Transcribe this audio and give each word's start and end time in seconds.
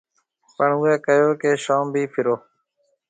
پڻ 0.55 0.69
اُوئي 0.77 0.93
ڪهيو 1.05 1.29
ڪيَ 1.41 1.51
شوم 1.63 1.85
ڀِي 1.93 2.03
ڦرِهون۔ 2.13 2.39